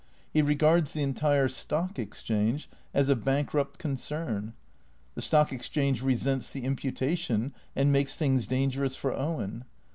He 0.33 0.41
regards 0.41 0.93
the 0.93 1.03
entire 1.03 1.47
Stock 1.47 1.99
Exchange 1.99 2.67
as 2.91 3.07
a 3.07 3.13
hank 3.15 3.53
rupt 3.53 3.77
concern. 3.77 4.53
The 5.13 5.21
Stock 5.21 5.53
Exchange 5.53 6.01
resents 6.01 6.49
the 6.49 6.63
imputation 6.63 7.53
and 7.75 7.91
makes 7.91 8.17
things 8.17 8.47
dangerous 8.47 8.95
for 8.95 9.13
Owen. 9.15 9.63